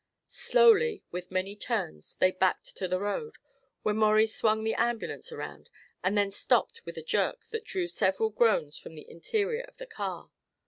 Slowly, 0.33 1.03
with 1.11 1.29
many 1.29 1.55
turns, 1.55 2.15
they 2.15 2.31
backed 2.31 2.75
to 2.77 2.87
the 2.87 2.99
road, 2.99 3.35
where 3.83 3.93
Maurie 3.93 4.25
swung 4.25 4.63
the 4.63 4.73
ambulance 4.73 5.31
around 5.31 5.69
and 6.03 6.17
then 6.17 6.31
stopped 6.31 6.83
with 6.87 6.97
a 6.97 7.03
jerk 7.03 7.45
that 7.51 7.65
drew 7.65 7.85
several 7.87 8.31
groans 8.31 8.79
from 8.79 8.95
the 8.95 9.07
interior 9.07 9.61
of 9.61 9.77
the 9.77 9.85
car. 9.85 10.31